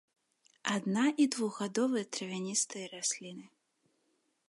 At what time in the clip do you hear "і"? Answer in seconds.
1.25-1.27